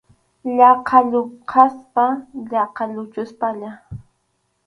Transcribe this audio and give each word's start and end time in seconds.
Yaqa 0.57 0.97
lluqaspa, 1.11 2.05
yaqa 2.51 2.83
suchuspalla. 2.93 3.71